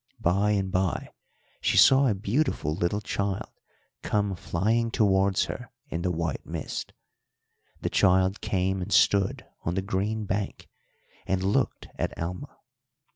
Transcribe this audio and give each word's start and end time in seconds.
By 0.19 0.53
and 0.53 0.71
by 0.71 1.09
she 1.61 1.77
saw 1.77 2.07
a 2.07 2.15
beautiful 2.15 2.73
little 2.73 3.01
child 3.01 3.51
come 4.01 4.35
flying 4.35 4.89
towards 4.89 5.45
her 5.45 5.69
in 5.89 6.01
the 6.01 6.09
white 6.09 6.43
mist. 6.43 6.93
The 7.81 7.89
child 7.91 8.41
came 8.41 8.81
and 8.81 8.91
stood 8.91 9.45
on 9.61 9.75
the 9.75 9.83
green 9.83 10.25
bank 10.25 10.67
and 11.27 11.43
looked 11.43 11.87
at 11.99 12.17
Alma. 12.17 12.57